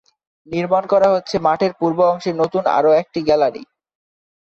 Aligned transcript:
নির্মাণ 0.47 0.83
করা 0.87 1.07
হচ্ছে 1.09 1.35
মাঠের 1.39 1.71
পূর্ব 1.79 1.99
অংশে 2.05 2.31
নতুন 2.33 2.63
আরো 2.77 2.91
একটি 2.93 3.19
গ্যালারি। 3.27 3.63